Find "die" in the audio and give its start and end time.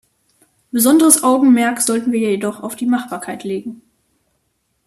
2.75-2.87